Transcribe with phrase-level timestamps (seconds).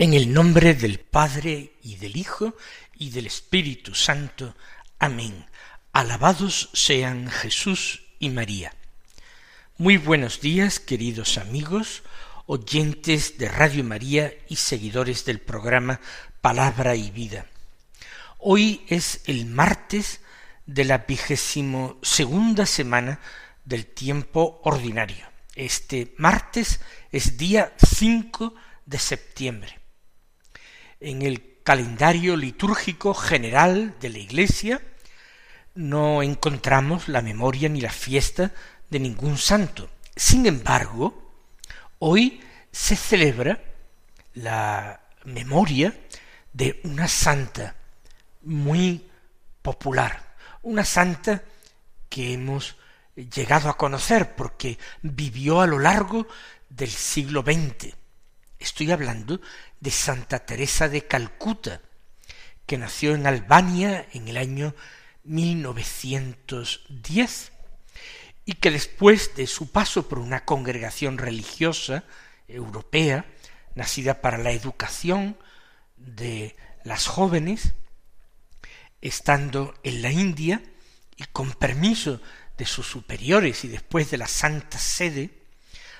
[0.00, 2.54] En el nombre del Padre y del Hijo
[2.94, 4.54] y del Espíritu Santo.
[5.00, 5.44] Amén.
[5.92, 8.72] Alabados sean Jesús y María.
[9.76, 12.04] Muy buenos días, queridos amigos,
[12.46, 16.00] oyentes de Radio María y seguidores del programa
[16.40, 17.46] Palabra y Vida.
[18.38, 20.20] Hoy es el martes
[20.64, 23.18] de la vigésimo segunda semana
[23.64, 25.26] del tiempo ordinario.
[25.56, 26.78] Este martes
[27.10, 28.54] es día 5
[28.86, 29.77] de septiembre
[31.00, 34.80] en el calendario litúrgico general de la Iglesia
[35.74, 38.52] no encontramos la memoria ni la fiesta
[38.90, 39.88] de ningún santo.
[40.16, 41.32] Sin embargo,
[42.00, 42.40] hoy
[42.72, 43.62] se celebra
[44.34, 45.94] la memoria
[46.52, 47.76] de una santa
[48.42, 49.06] muy
[49.62, 51.42] popular, una santa
[52.08, 52.76] que hemos
[53.14, 56.26] llegado a conocer porque vivió a lo largo
[56.68, 57.94] del siglo XX.
[58.58, 59.40] Estoy hablando
[59.80, 61.80] de Santa Teresa de Calcuta,
[62.66, 64.74] que nació en Albania en el año
[65.24, 67.52] 1910
[68.44, 72.04] y que después de su paso por una congregación religiosa
[72.48, 73.24] europea,
[73.74, 75.38] nacida para la educación
[75.96, 77.74] de las jóvenes,
[79.00, 80.62] estando en la India
[81.16, 82.20] y con permiso
[82.56, 85.30] de sus superiores y después de la Santa Sede,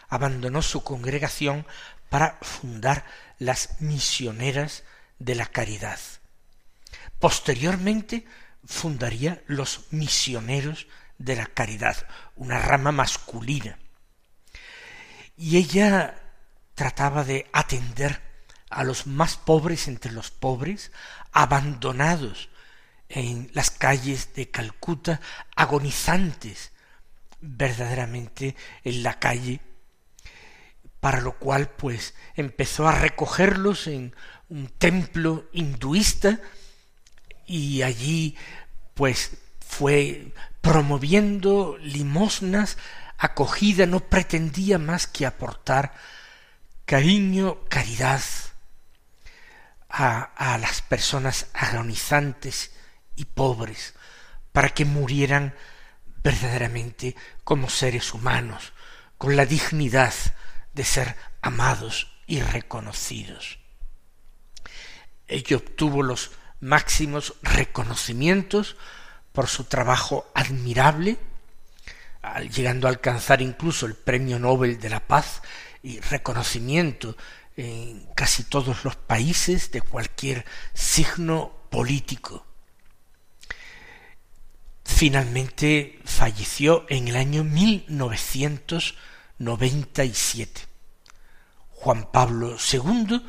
[0.08, 1.66] abandonó su congregación
[2.08, 3.04] para fundar
[3.38, 4.84] las misioneras
[5.18, 5.98] de la caridad.
[7.18, 8.26] Posteriormente
[8.64, 10.86] fundaría los misioneros
[11.18, 11.96] de la caridad,
[12.36, 13.78] una rama masculina.
[15.36, 16.20] Y ella
[16.74, 18.22] trataba de atender
[18.70, 20.92] a los más pobres entre los pobres,
[21.32, 22.50] abandonados
[23.08, 25.20] en las calles de Calcuta,
[25.56, 26.72] agonizantes
[27.40, 29.60] verdaderamente en la calle
[31.00, 34.14] para lo cual pues empezó a recogerlos en
[34.48, 36.40] un templo hinduista
[37.46, 38.36] y allí
[38.94, 42.78] pues fue promoviendo limosnas,
[43.16, 45.94] acogida, no pretendía más que aportar
[46.84, 48.22] cariño, caridad
[49.88, 52.72] a, a las personas agonizantes
[53.14, 53.94] y pobres,
[54.52, 55.54] para que murieran
[56.22, 58.72] verdaderamente como seres humanos,
[59.16, 60.12] con la dignidad
[60.74, 63.58] de ser amados y reconocidos.
[65.26, 66.30] Ella obtuvo los
[66.60, 68.76] máximos reconocimientos
[69.32, 71.18] por su trabajo admirable,
[72.50, 75.42] llegando a alcanzar incluso el Premio Nobel de la Paz
[75.82, 77.16] y reconocimiento
[77.56, 82.46] en casi todos los países de cualquier signo político.
[84.84, 87.44] Finalmente falleció en el año
[89.38, 90.62] 1997.
[91.70, 93.24] Juan Pablo II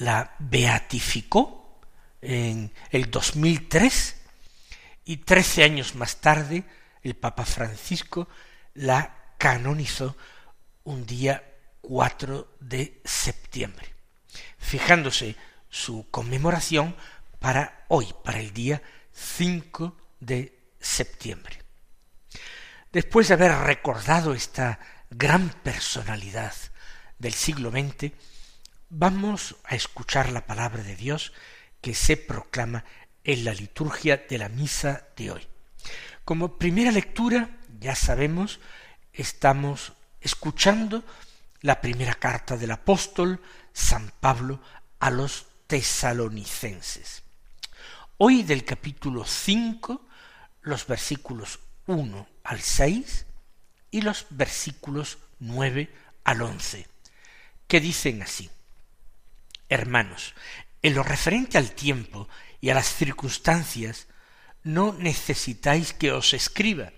[0.00, 1.80] la beatificó
[2.20, 4.16] en el 2003
[5.04, 6.64] y trece años más tarde
[7.02, 8.28] el Papa Francisco
[8.74, 10.16] la canonizó
[10.84, 11.42] un día
[11.82, 13.94] 4 de septiembre,
[14.58, 15.36] fijándose
[15.68, 16.96] su conmemoración
[17.38, 18.82] para hoy, para el día
[19.12, 21.62] 5 de septiembre.
[22.90, 24.78] Después de haber recordado esta
[25.16, 26.54] gran personalidad
[27.18, 28.12] del siglo XX,
[28.90, 31.32] vamos a escuchar la palabra de Dios
[31.80, 32.84] que se proclama
[33.22, 35.46] en la liturgia de la misa de hoy.
[36.24, 38.60] Como primera lectura, ya sabemos,
[39.12, 41.04] estamos escuchando
[41.60, 43.40] la primera carta del apóstol
[43.72, 44.60] San Pablo
[44.98, 47.22] a los tesalonicenses.
[48.18, 50.06] Hoy del capítulo 5,
[50.62, 53.26] los versículos 1 al 6
[53.94, 55.88] y los versículos 9
[56.24, 56.88] al 11
[57.68, 58.50] que dicen así,
[59.68, 60.34] Hermanos,
[60.82, 62.28] en lo referente al tiempo
[62.60, 64.08] y a las circunstancias,
[64.64, 66.90] no necesitáis que os escriba,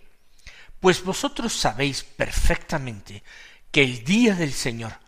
[0.80, 3.22] pues vosotros sabéis perfectamente
[3.70, 4.98] que el día del Señor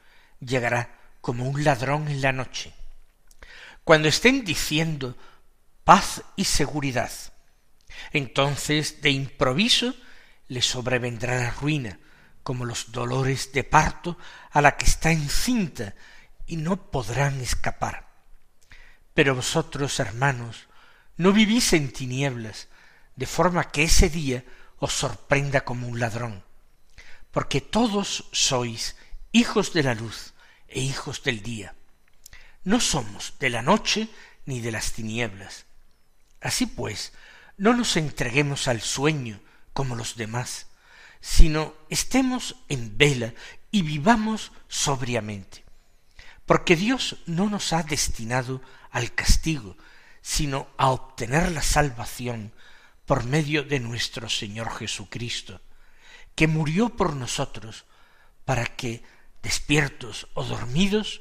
[0.41, 2.75] llegará como un ladrón en la noche.
[3.83, 5.17] Cuando estén diciendo
[5.85, 7.11] paz y seguridad,
[8.13, 9.95] entonces de improviso
[10.49, 11.99] le sobrevendrá la ruina,
[12.43, 14.17] como los dolores de parto
[14.51, 15.95] a la que está encinta
[16.47, 18.09] y no podrán escapar.
[19.15, 20.69] Pero vosotros, hermanos,
[21.17, 22.69] no vivís en tinieblas,
[23.17, 24.45] de forma que ese día
[24.79, 26.45] os sorprenda como un ladrón,
[27.31, 28.97] porque todos sois
[29.33, 30.35] hijos de la luz
[30.69, 31.75] e hijos del día.
[32.65, 34.09] No somos de la noche
[34.47, 35.67] ni de las tinieblas.
[36.41, 37.13] Así pues,
[37.57, 39.41] no nos entreguemos al sueño
[39.79, 40.67] como los demás,
[41.21, 43.33] sino estemos en vela
[43.71, 45.63] y vivamos sobriamente.
[46.47, 48.61] Porque Dios no nos ha destinado
[48.91, 49.77] al castigo,
[50.21, 52.53] sino a obtener la salvación
[53.07, 55.61] por medio de nuestro Señor Jesucristo,
[56.35, 57.85] que murió por nosotros
[58.45, 59.05] para que,
[59.45, 61.21] despiertos o dormidos,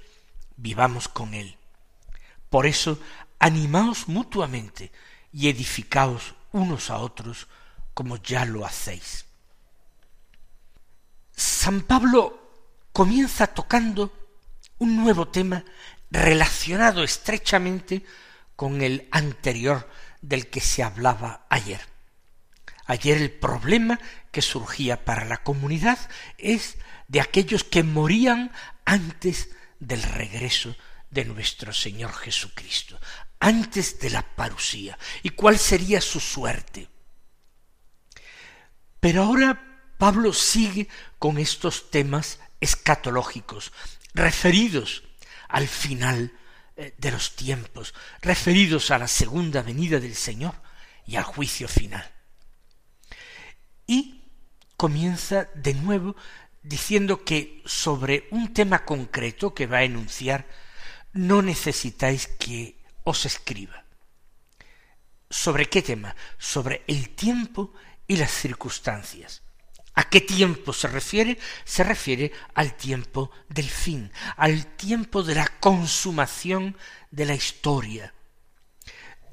[0.55, 1.57] vivamos con Él.
[2.49, 2.99] Por eso,
[3.37, 4.91] animaos mutuamente
[5.31, 7.45] y edificaos unos a otros
[7.97, 9.25] como ya lo hacéis.
[11.35, 12.51] San Pablo
[12.93, 14.13] comienza tocando
[14.77, 15.65] un nuevo tema
[16.11, 18.05] relacionado estrechamente
[18.55, 19.89] con el anterior
[20.21, 21.81] del que se hablaba ayer.
[22.85, 23.99] Ayer el problema
[24.31, 25.97] que surgía para la comunidad
[26.37, 26.77] es
[27.07, 28.51] de aquellos que morían
[28.85, 29.49] antes
[29.79, 30.75] del regreso
[31.09, 32.99] de nuestro Señor Jesucristo,
[33.39, 36.89] antes de la parusía, y cuál sería su suerte.
[39.07, 43.71] Pero ahora Pablo sigue con estos temas escatológicos,
[44.13, 45.03] referidos
[45.47, 46.37] al final
[46.75, 50.55] eh, de los tiempos, referidos a la segunda venida del Señor
[51.05, 52.05] y al juicio final.
[53.85, 54.25] Y
[54.75, 56.17] comienza de nuevo
[56.61, 60.45] diciendo que sobre un tema concreto que va a enunciar
[61.13, 63.85] no necesitáis que os escriba.
[65.29, 66.13] ¿Sobre qué tema?
[66.37, 67.73] Sobre el tiempo
[68.07, 69.41] y las circunstancias.
[69.93, 71.39] ¿A qué tiempo se refiere?
[71.65, 76.77] Se refiere al tiempo del fin, al tiempo de la consumación
[77.09, 78.13] de la historia,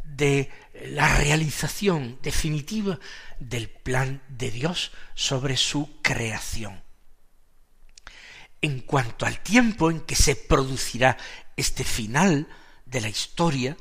[0.05, 0.51] de
[0.87, 2.99] la realización definitiva
[3.39, 6.83] del plan de Dios sobre su creación.
[8.63, 11.19] En cuanto al tiempo en que se producirá
[11.57, 12.49] este final
[12.87, 13.77] de la historia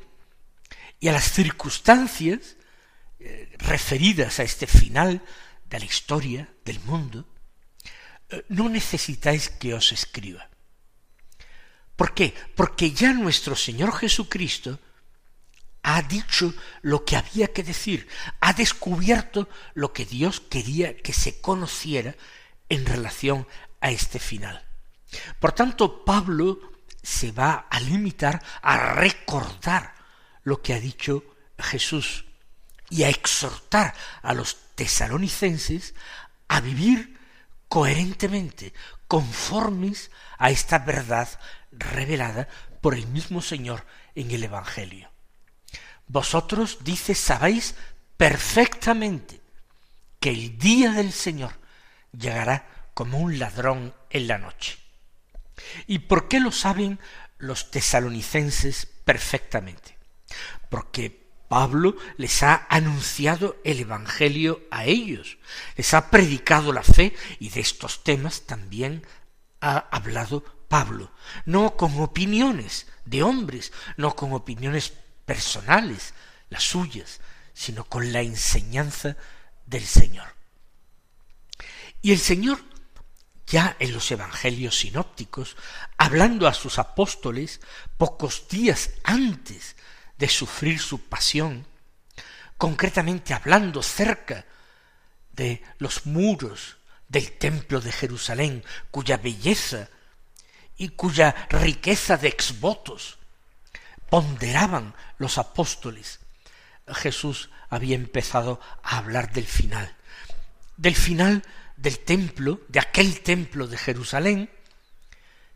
[1.00, 2.56] y a las circunstancias
[3.26, 5.22] eh, referidas a este final
[5.64, 7.26] de la historia del mundo,
[8.28, 10.50] eh, no necesitáis que os escriba.
[11.96, 12.34] ¿Por qué?
[12.54, 14.78] Porque ya nuestro Señor Jesucristo
[15.82, 18.08] ha dicho lo que había que decir,
[18.40, 22.16] ha descubierto lo que Dios quería que se conociera
[22.68, 23.48] en relación
[23.80, 24.66] a este final.
[25.40, 26.58] Por tanto, Pablo
[27.02, 29.94] se va a limitar a recordar
[30.42, 31.24] lo que ha dicho
[31.58, 32.26] Jesús
[32.94, 33.92] y a exhortar
[34.22, 35.94] a los tesalonicenses
[36.46, 37.18] a vivir
[37.68, 38.72] coherentemente,
[39.08, 41.28] conformes a esta verdad
[41.72, 42.46] revelada
[42.80, 45.10] por el mismo Señor en el Evangelio.
[46.06, 47.74] Vosotros, dice, sabéis
[48.16, 49.40] perfectamente
[50.20, 51.58] que el día del Señor
[52.16, 52.64] llegará
[52.94, 54.78] como un ladrón en la noche.
[55.88, 57.00] ¿Y por qué lo saben
[57.38, 59.98] los tesalonicenses perfectamente?
[60.70, 65.38] Porque Pablo les ha anunciado el Evangelio a ellos,
[65.76, 69.06] les ha predicado la fe y de estos temas también
[69.60, 71.12] ha hablado Pablo,
[71.44, 74.92] no con opiniones de hombres, no con opiniones
[75.24, 76.14] personales,
[76.50, 77.20] las suyas,
[77.52, 79.16] sino con la enseñanza
[79.66, 80.34] del Señor.
[82.02, 82.60] Y el Señor,
[83.46, 85.56] ya en los Evangelios sinópticos,
[85.96, 87.60] hablando a sus apóstoles
[87.96, 89.76] pocos días antes
[90.18, 91.66] de sufrir su pasión,
[92.56, 94.44] concretamente hablando cerca
[95.32, 96.76] de los muros
[97.08, 99.88] del templo de Jerusalén, cuya belleza
[100.76, 103.18] y cuya riqueza de exvotos
[104.08, 106.20] ponderaban los apóstoles,
[106.88, 109.94] Jesús había empezado a hablar del final,
[110.76, 111.42] del final
[111.76, 114.50] del templo, de aquel templo de Jerusalén,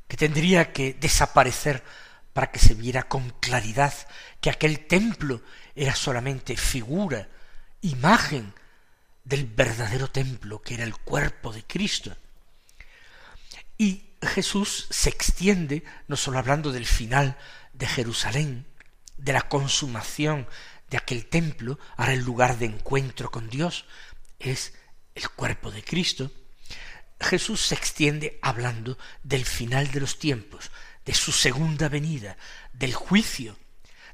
[0.09, 1.85] que tendría que desaparecer
[2.39, 3.93] para que se viera con claridad
[4.41, 5.43] que aquel templo
[5.75, 7.29] era solamente figura,
[7.81, 8.55] imagen
[9.25, 12.17] del verdadero templo que era el cuerpo de Cristo.
[13.77, 17.37] Y Jesús se extiende, no sólo hablando del final
[17.73, 18.67] de Jerusalén,
[19.17, 20.47] de la consumación
[20.91, 23.85] de aquel templo, ahora el lugar de encuentro con Dios
[24.39, 24.75] es
[25.17, 26.31] el cuerpo de Cristo,
[27.19, 30.71] Jesús se extiende hablando del final de los tiempos,
[31.09, 32.37] de su segunda venida,
[32.75, 33.57] del juicio,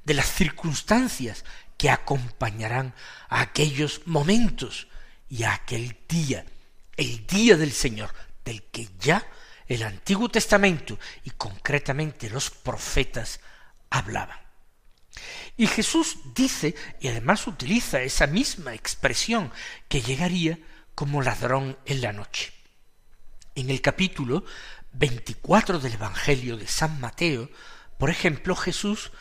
[0.04, 1.44] de las circunstancias
[1.76, 2.94] que acompañarán
[3.28, 4.86] a aquellos momentos
[5.28, 6.46] y a aquel día,
[6.96, 9.26] el día del Señor, del que ya
[9.66, 13.40] el Antiguo Testamento y concretamente los profetas
[13.90, 14.38] hablaban.
[15.56, 19.50] Y Jesús dice, y además utiliza esa misma expresión,
[19.88, 20.60] que llegaría
[20.94, 22.52] como ladrón en la noche.
[23.56, 24.44] En el capítulo
[24.94, 27.50] 24 del Evangelio de San Mateo,
[27.98, 29.12] por ejemplo, Jesús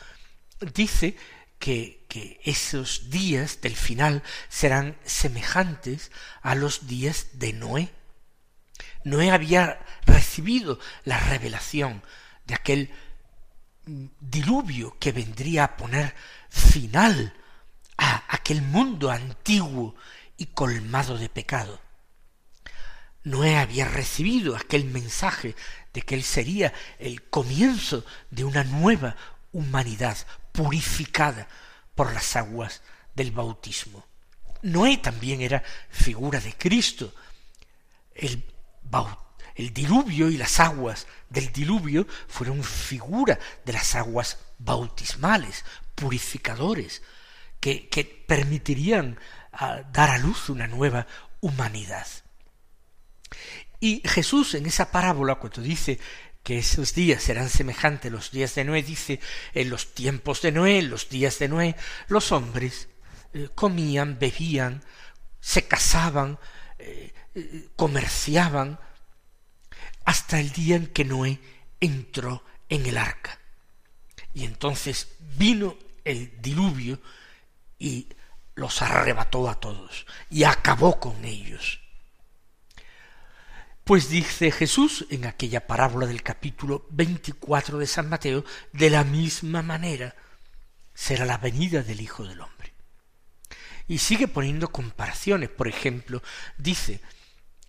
[0.74, 1.16] dice
[1.58, 6.10] que, que, esos días del final serán semejantes
[6.42, 7.90] a los días de Noé.
[9.04, 12.02] Noé había recibido la revelación
[12.46, 12.90] de aquel
[13.86, 16.14] diluvio que vendría a poner
[16.48, 17.34] final
[17.98, 19.94] a aquel mundo antiguo
[20.36, 21.80] y colmado de pecado.
[23.24, 25.56] Noé había recibido aquel mensaje
[25.92, 29.16] de que él sería el comienzo de una nueva
[29.52, 30.16] humanidad
[30.52, 31.48] purificada
[31.94, 32.82] por las aguas
[33.14, 34.04] del bautismo.
[34.62, 37.14] Noé también era figura de Cristo.
[38.14, 38.44] El,
[39.54, 45.64] el diluvio y las aguas del diluvio fueron figura de las aguas bautismales,
[45.94, 47.02] purificadores,
[47.60, 49.18] que, permitirían
[49.52, 51.06] ah, dar a luz una nueva
[51.40, 52.06] humanidad.
[53.80, 55.98] Y Jesús en esa parábola, cuando dice
[56.42, 59.20] que esos días serán semejantes a los días de Noé, dice,
[59.54, 61.76] en los tiempos de Noé, en los días de Noé,
[62.08, 62.88] los hombres
[63.32, 64.82] eh, comían, bebían,
[65.40, 66.38] se casaban,
[66.78, 68.78] eh, eh, comerciaban,
[70.04, 71.38] hasta el día en que Noé
[71.80, 73.38] entró en el arca.
[74.34, 77.00] Y entonces vino el diluvio
[77.78, 78.08] y
[78.54, 81.80] los arrebató a todos y acabó con ellos.
[83.84, 89.60] Pues dice Jesús en aquella parábola del capítulo 24 de San Mateo, de la misma
[89.60, 90.16] manera
[90.94, 92.72] será la venida del Hijo del Hombre.
[93.86, 95.50] Y sigue poniendo comparaciones.
[95.50, 96.22] Por ejemplo,
[96.56, 97.02] dice,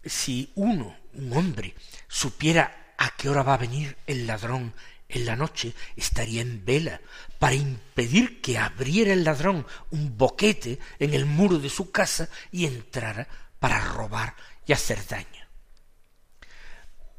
[0.06, 1.76] si uno, un hombre,
[2.08, 4.74] supiera a qué hora va a venir el ladrón
[5.10, 7.02] en la noche, estaría en vela
[7.40, 12.68] para impedir que abriera el ladrón un boquete en el muro de su casa y
[12.68, 13.28] entrara
[13.60, 14.34] para robar
[14.66, 15.45] y hacer daño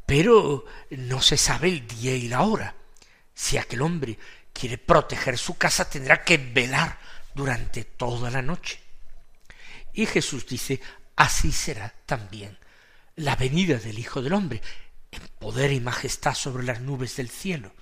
[0.06, 2.74] pero no se sabe el día y la hora.
[3.34, 4.18] Si aquel hombre
[4.52, 6.98] quiere proteger su casa, tendrá que velar
[7.34, 8.80] durante toda la noche.
[9.92, 10.80] Y Jesús dice,
[11.16, 12.56] así será también
[13.16, 14.62] la venida del Hijo del Hombre,
[15.10, 17.72] en poder y majestad sobre las nubes del cielo.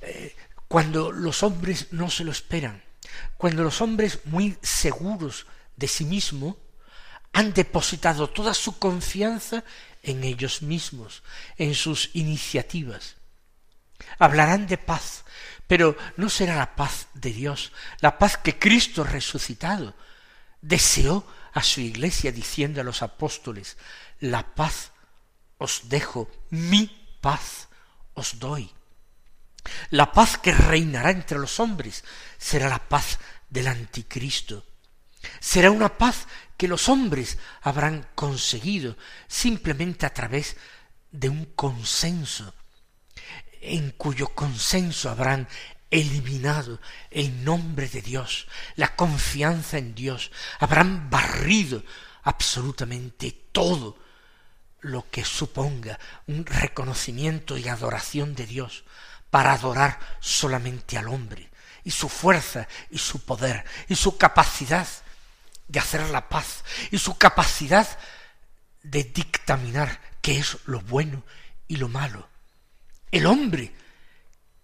[0.00, 0.36] Eh,
[0.68, 2.82] cuando los hombres no se lo esperan,
[3.36, 6.56] cuando los hombres muy seguros de sí mismos
[7.32, 9.64] han depositado toda su confianza
[10.04, 11.22] en ellos mismos,
[11.56, 13.16] en sus iniciativas.
[14.18, 15.24] Hablarán de paz,
[15.66, 19.94] pero no será la paz de Dios, la paz que Cristo resucitado
[20.60, 23.76] deseó a su iglesia diciendo a los apóstoles,
[24.20, 24.92] la paz
[25.58, 26.86] os dejo, mi
[27.20, 27.68] paz
[28.14, 28.70] os doy.
[29.90, 32.04] La paz que reinará entre los hombres
[32.38, 33.18] será la paz
[33.48, 34.66] del anticristo.
[35.40, 36.26] Será una paz
[36.56, 40.56] que los hombres habrán conseguido simplemente a través
[41.10, 42.54] de un consenso,
[43.60, 45.48] en cuyo consenso habrán
[45.90, 51.82] eliminado el nombre de Dios, la confianza en Dios, habrán barrido
[52.24, 53.96] absolutamente todo
[54.80, 58.84] lo que suponga un reconocimiento y adoración de Dios
[59.30, 61.50] para adorar solamente al hombre
[61.84, 64.86] y su fuerza y su poder y su capacidad
[65.68, 67.86] de hacer la paz y su capacidad
[68.82, 71.24] de dictaminar qué es lo bueno
[71.68, 72.28] y lo malo.
[73.10, 73.72] El hombre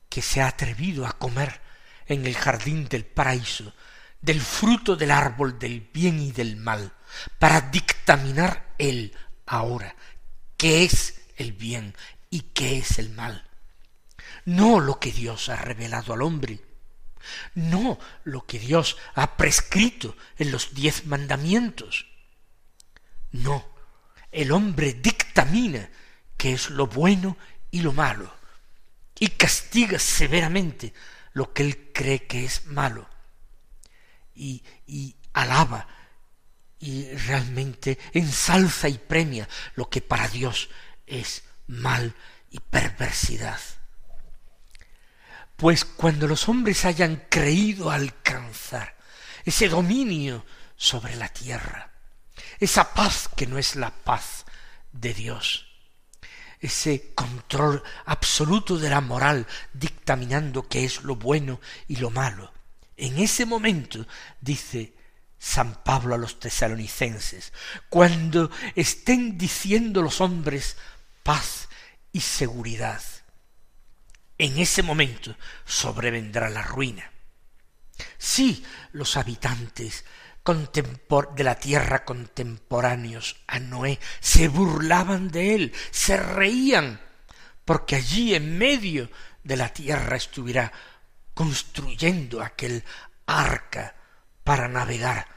[0.09, 1.61] que se ha atrevido a comer
[2.07, 3.73] en el jardín del paraíso
[4.21, 6.93] del fruto del árbol del bien y del mal,
[7.39, 9.15] para dictaminar él
[9.47, 9.95] ahora
[10.57, 11.95] qué es el bien
[12.29, 13.49] y qué es el mal.
[14.45, 16.61] No lo que Dios ha revelado al hombre,
[17.55, 22.07] no lo que Dios ha prescrito en los diez mandamientos.
[23.33, 23.69] No,
[24.33, 25.89] el hombre dictamina
[26.37, 27.37] qué es lo bueno
[27.71, 28.35] y lo malo,
[29.19, 30.93] y castiga severamente
[31.33, 33.09] lo que él cree que es malo,
[34.35, 35.87] y, y alaba
[36.81, 40.71] y realmente ensalza y premia lo que para Dios
[41.07, 42.15] es mal
[42.51, 43.61] y perversidad.
[45.61, 48.97] Pues cuando los hombres hayan creído alcanzar
[49.45, 51.93] ese dominio sobre la tierra,
[52.59, 54.47] esa paz que no es la paz
[54.91, 55.67] de Dios,
[56.61, 62.51] ese control absoluto de la moral, dictaminando qué es lo bueno y lo malo.
[62.97, 64.07] En ese momento,
[64.41, 64.95] dice
[65.39, 67.53] San Pablo a los tesalonicenses,
[67.91, 70.79] cuando estén diciendo los hombres
[71.23, 71.69] paz
[72.13, 73.03] y seguridad,
[74.41, 77.11] en ese momento sobrevendrá la ruina.
[78.19, 80.05] Sí, los habitantes
[80.45, 87.01] de la tierra contemporáneos a Noé se burlaban de él, se reían,
[87.65, 89.11] porque allí en medio
[89.45, 90.73] de la tierra estuviera
[91.35, 92.83] construyendo aquel
[93.27, 93.95] arca
[94.43, 95.29] para navegar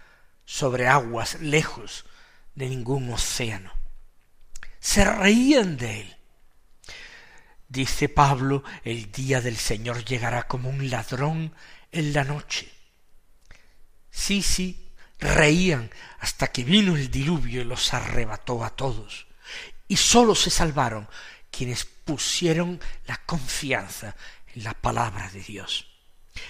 [0.46, 2.06] sobre aguas lejos
[2.56, 3.72] de ningún océano.
[4.80, 6.18] Se reían de él.
[7.74, 11.56] Dice Pablo, el día del Señor llegará como un ladrón
[11.92, 12.72] en la noche.
[14.12, 15.90] Sí, sí, reían
[16.20, 19.26] hasta que vino el diluvio y los arrebató a todos.
[19.88, 21.10] Y sólo se salvaron
[21.50, 24.16] quienes pusieron la confianza
[24.54, 25.88] en la palabra de Dios,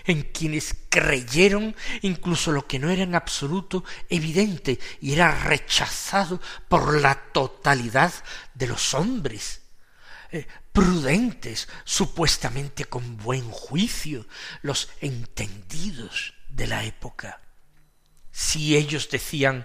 [0.03, 6.99] en quienes creyeron incluso lo que no era en absoluto evidente y era rechazado por
[6.99, 8.11] la totalidad
[8.53, 9.61] de los hombres,
[10.33, 14.27] eh, prudentes, supuestamente con buen juicio,
[14.61, 17.39] los entendidos de la época
[18.33, 19.63] si ellos decían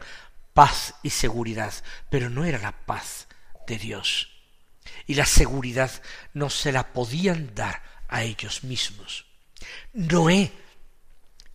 [0.53, 1.73] paz y seguridad,
[2.11, 3.27] pero no era la paz
[3.67, 4.29] de Dios.
[5.07, 5.91] Y la seguridad
[6.35, 9.25] no se la podían dar a ellos mismos.
[9.95, 10.53] Noé,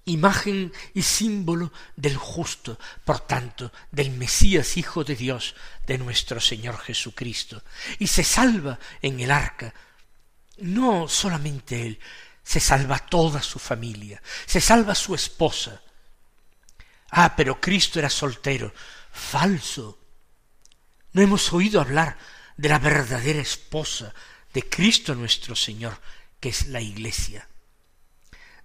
[0.05, 5.55] imagen y símbolo del justo, por tanto, del Mesías Hijo de Dios,
[5.87, 7.63] de nuestro Señor Jesucristo,
[7.99, 9.73] y se salva en el arca,
[10.57, 11.99] no solamente él,
[12.43, 15.81] se salva toda su familia, se salva su esposa,
[17.15, 18.73] Ah, pero Cristo era soltero.
[19.11, 19.99] Falso.
[21.11, 22.17] No hemos oído hablar
[22.57, 24.15] de la verdadera esposa
[24.51, 25.99] de Cristo nuestro Señor,
[26.39, 27.47] que es la Iglesia,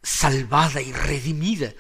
[0.02, 1.73] salvada y redimida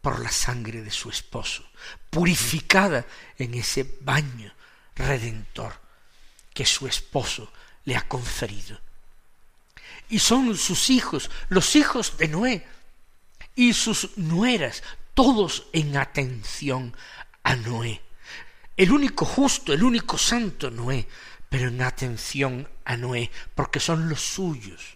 [0.00, 1.64] por la sangre de su esposo,
[2.10, 3.04] purificada
[3.38, 4.52] en ese baño
[4.94, 5.80] redentor
[6.54, 7.52] que su esposo
[7.84, 8.80] le ha conferido.
[10.08, 12.66] Y son sus hijos, los hijos de Noé,
[13.54, 14.82] y sus nueras,
[15.14, 16.94] todos en atención
[17.42, 18.02] a Noé.
[18.76, 21.08] El único justo, el único santo Noé,
[21.48, 24.95] pero en atención a Noé, porque son los suyos.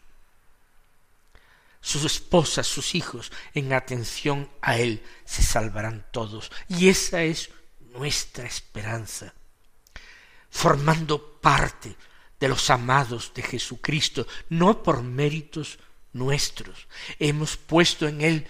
[1.81, 6.51] Sus esposas, sus hijos, en atención a él, se salvarán todos.
[6.69, 7.51] Y esa es
[7.93, 9.33] nuestra esperanza,
[10.51, 11.97] formando parte
[12.39, 15.79] de los amados de Jesucristo, no por méritos
[16.13, 16.89] nuestros.
[17.19, 18.47] Hemos puesto en él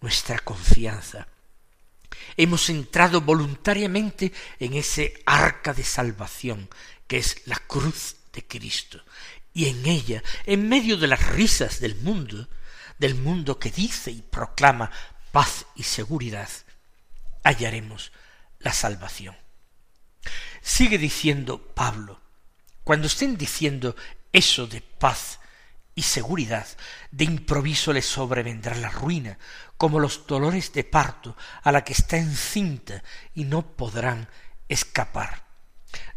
[0.00, 1.26] nuestra confianza.
[2.36, 6.68] Hemos entrado voluntariamente en ese arca de salvación
[7.06, 9.02] que es la cruz de Cristo.
[9.58, 12.48] Y en ella, en medio de las risas del mundo,
[12.96, 14.88] del mundo que dice y proclama
[15.32, 16.48] paz y seguridad,
[17.42, 18.12] hallaremos
[18.60, 19.36] la salvación.
[20.62, 22.20] Sigue diciendo Pablo,
[22.84, 23.96] cuando estén diciendo
[24.32, 25.40] eso de paz
[25.96, 26.68] y seguridad,
[27.10, 29.40] de improviso les sobrevendrá la ruina,
[29.76, 33.02] como los dolores de parto a la que está encinta
[33.34, 34.28] y no podrán
[34.68, 35.47] escapar.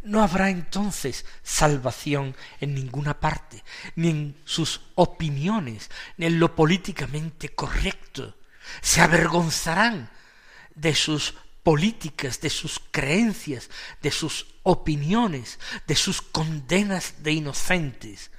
[0.01, 3.63] No habrá entonces salvación en ninguna parte,
[3.95, 8.35] ni en sus opiniones, ni en lo políticamente correcto.
[8.81, 10.09] Se avergonzarán
[10.75, 13.69] de sus políticas, de sus creencias,
[14.01, 18.31] de sus opiniones, de sus condenas de inocentes,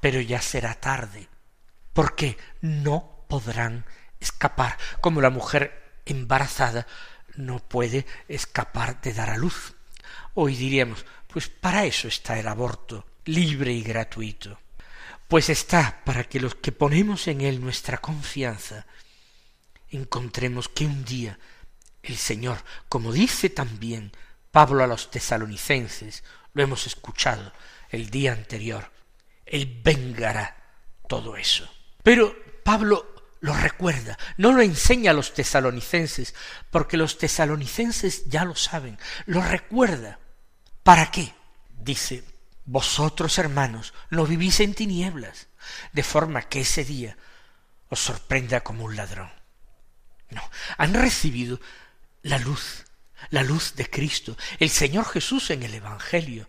[0.00, 1.28] pero ya será tarde,
[1.92, 3.86] porque no podrán
[4.20, 6.86] escapar, como la mujer embarazada
[7.34, 9.74] no puede escapar de dar a luz.
[10.34, 14.58] Hoy diríamos, pues para eso está el aborto, libre y gratuito.
[15.28, 18.86] Pues está para que los que ponemos en él nuestra confianza
[19.90, 21.38] encontremos que un día
[22.02, 24.12] el Señor, como dice también
[24.50, 27.52] Pablo a los tesalonicenses, lo hemos escuchado
[27.90, 28.90] el día anterior,
[29.46, 30.56] él vengará
[31.08, 31.70] todo eso.
[32.02, 36.34] Pero Pablo lo recuerda, no lo enseña a los tesalonicenses,
[36.70, 40.18] porque los tesalonicenses ya lo saben, lo recuerda.
[40.82, 41.32] ¿Para qué?
[41.70, 42.24] Dice,
[42.64, 45.48] vosotros hermanos no vivís en tinieblas,
[45.92, 47.16] de forma que ese día
[47.88, 49.30] os sorprenda como un ladrón.
[50.30, 50.42] No,
[50.78, 51.60] han recibido
[52.22, 52.84] la luz,
[53.30, 56.48] la luz de Cristo, el Señor Jesús en el Evangelio,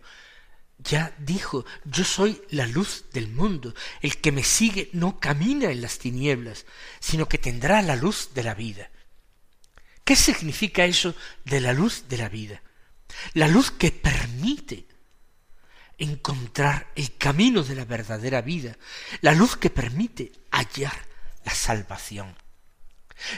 [0.78, 5.80] ya dijo, yo soy la luz del mundo, el que me sigue no camina en
[5.80, 6.66] las tinieblas,
[7.00, 8.90] sino que tendrá la luz de la vida.
[10.04, 12.62] ¿Qué significa eso de la luz de la vida?
[13.34, 14.86] La luz que permite
[15.98, 18.76] encontrar el camino de la verdadera vida,
[19.20, 21.06] la luz que permite hallar
[21.44, 22.36] la salvación.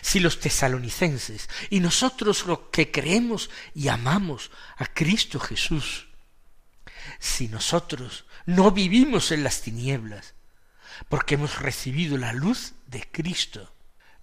[0.01, 6.09] Si los tesalonicenses y nosotros los que creemos y amamos a Cristo Jesús,
[7.19, 10.35] si nosotros no vivimos en las tinieblas,
[11.09, 13.73] porque hemos recibido la luz de Cristo,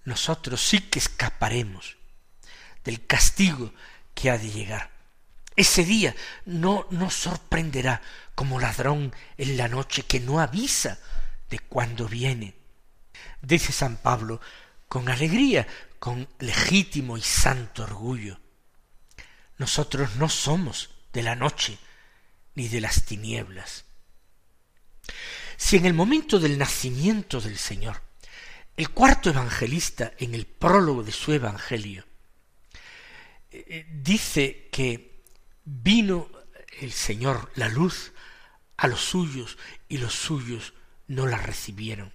[0.05, 1.97] nosotros sí que escaparemos
[2.83, 3.73] del castigo
[4.13, 4.92] que ha de llegar.
[5.55, 8.01] Ese día no nos sorprenderá
[8.35, 10.99] como ladrón en la noche que no avisa
[11.49, 12.55] de cuándo viene.
[13.41, 14.41] Dice San Pablo
[14.87, 15.67] con alegría,
[15.99, 18.39] con legítimo y santo orgullo.
[19.57, 21.77] Nosotros no somos de la noche
[22.55, 23.85] ni de las tinieblas.
[25.57, 28.01] Si en el momento del nacimiento del Señor,
[28.75, 32.05] el cuarto evangelista en el prólogo de su evangelio
[33.51, 35.12] eh, dice que
[35.65, 36.30] vino
[36.80, 38.12] el Señor, la luz,
[38.78, 40.73] a los suyos y los suyos
[41.08, 42.13] no la recibieron.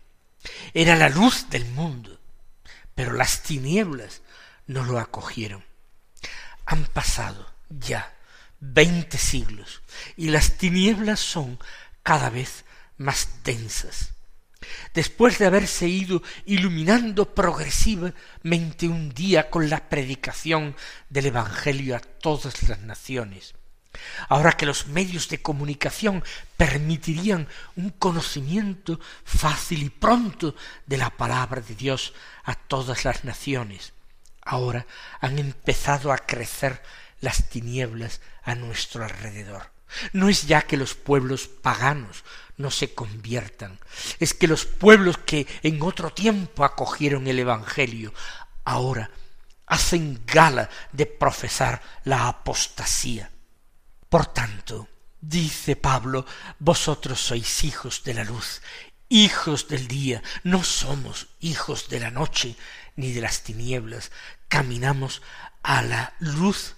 [0.74, 2.20] Era la luz del mundo,
[2.94, 4.22] pero las tinieblas
[4.66, 5.64] no lo acogieron.
[6.66, 8.14] Han pasado ya
[8.60, 9.82] veinte siglos
[10.16, 11.58] y las tinieblas son
[12.02, 12.64] cada vez
[12.96, 14.14] más densas.
[14.94, 20.76] Después de haberse ido iluminando progresivamente un día con la predicación
[21.08, 23.54] del Evangelio a todas las naciones,
[24.28, 26.22] ahora que los medios de comunicación
[26.56, 30.54] permitirían un conocimiento fácil y pronto
[30.86, 33.92] de la palabra de Dios a todas las naciones,
[34.42, 34.86] ahora
[35.20, 36.82] han empezado a crecer
[37.20, 39.77] las tinieblas a nuestro alrededor.
[40.12, 42.24] No es ya que los pueblos paganos
[42.58, 43.78] no se conviertan,
[44.18, 48.12] es que los pueblos que en otro tiempo acogieron el Evangelio,
[48.64, 49.10] ahora
[49.66, 53.30] hacen gala de profesar la apostasía.
[54.08, 54.88] Por tanto,
[55.20, 56.26] dice Pablo,
[56.58, 58.60] vosotros sois hijos de la luz,
[59.08, 62.56] hijos del día, no somos hijos de la noche
[62.96, 64.10] ni de las tinieblas,
[64.48, 65.22] caminamos
[65.62, 66.74] a la luz,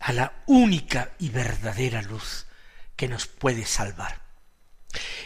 [0.00, 2.46] a la única y verdadera luz
[3.00, 4.20] que nos puede salvar.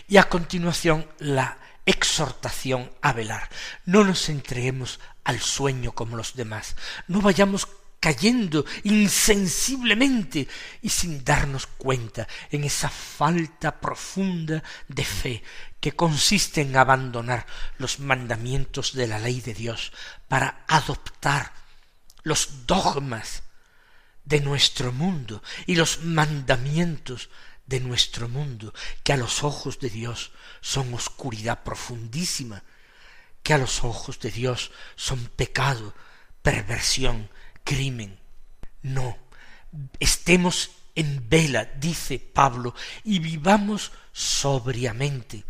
[0.07, 3.51] Y a continuación la exhortación a velar.
[3.85, 6.77] No nos entreguemos al sueño como los demás.
[7.09, 7.67] No vayamos
[7.99, 10.47] cayendo insensiblemente
[10.83, 15.43] y sin darnos cuenta en esa falta profunda de fe
[15.81, 17.45] que consiste en abandonar
[17.79, 19.93] los mandamientos de la ley de Dios
[20.29, 21.53] para adoptar
[22.23, 23.43] los dogmas
[24.25, 27.31] de nuestro mundo y los mandamientos
[27.67, 32.63] de nuestro mundo, que a los ojos de Dios son oscuridad profundísima,
[33.43, 35.95] que a los ojos de Dios son pecado,
[36.43, 37.31] perversión,
[37.63, 38.19] crimen.
[38.83, 39.17] No,
[39.99, 45.45] estemos en vela, dice Pablo, y vivamos sobriamente,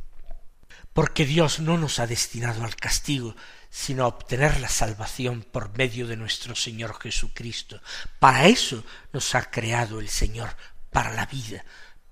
[0.93, 3.35] porque Dios no nos ha destinado al castigo,
[3.71, 7.81] sino a obtener la salvación por medio de nuestro Señor Jesucristo.
[8.21, 10.57] Para eso nos ha creado el Señor,
[10.91, 11.65] para la vida,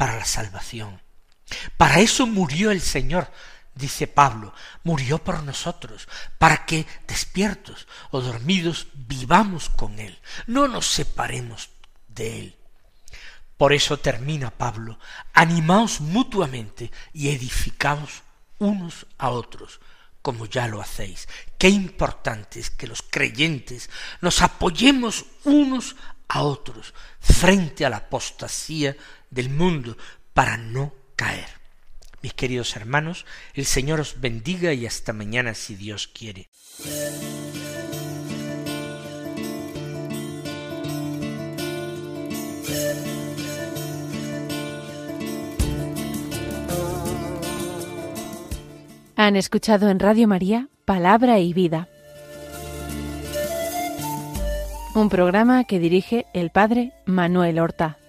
[0.02, 1.00] para la salvación.
[1.76, 3.30] Para eso murió el Señor,
[3.76, 10.88] dice Pablo, murió por nosotros, para que, despiertos o dormidos, vivamos con Él, no nos
[10.88, 11.70] separemos
[12.08, 12.56] de Él.
[13.56, 14.98] Por eso termina Pablo,
[15.34, 18.24] animaos mutuamente y edificaos
[18.58, 19.78] unos a otros,
[20.20, 21.28] como ya lo hacéis.
[21.58, 23.88] Qué importante es que los creyentes
[24.20, 25.94] nos apoyemos unos
[26.26, 28.96] a otros frente a la apostasía
[29.32, 29.96] del mundo
[30.32, 31.48] para no caer.
[32.22, 36.48] Mis queridos hermanos, el Señor os bendiga y hasta mañana si Dios quiere.
[49.16, 51.88] Han escuchado en Radio María Palabra y Vida,
[54.94, 58.01] un programa que dirige el Padre Manuel Horta.